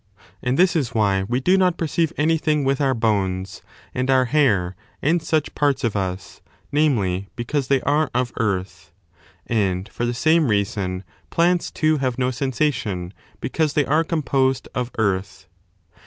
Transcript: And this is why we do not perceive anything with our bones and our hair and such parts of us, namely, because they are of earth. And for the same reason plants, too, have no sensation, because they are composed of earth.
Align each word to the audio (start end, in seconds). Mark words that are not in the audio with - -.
And 0.41 0.57
this 0.57 0.75
is 0.75 0.95
why 0.95 1.21
we 1.29 1.39
do 1.39 1.59
not 1.59 1.77
perceive 1.77 2.11
anything 2.17 2.63
with 2.63 2.81
our 2.81 2.95
bones 2.95 3.61
and 3.93 4.09
our 4.09 4.25
hair 4.25 4.75
and 4.99 5.21
such 5.21 5.53
parts 5.53 5.83
of 5.83 5.95
us, 5.95 6.41
namely, 6.71 7.29
because 7.35 7.67
they 7.67 7.81
are 7.81 8.09
of 8.11 8.33
earth. 8.39 8.91
And 9.45 9.87
for 9.89 10.07
the 10.07 10.15
same 10.15 10.47
reason 10.47 11.03
plants, 11.29 11.69
too, 11.69 11.97
have 11.99 12.17
no 12.17 12.31
sensation, 12.31 13.13
because 13.41 13.73
they 13.73 13.85
are 13.85 14.03
composed 14.03 14.67
of 14.73 14.89
earth. 14.97 15.45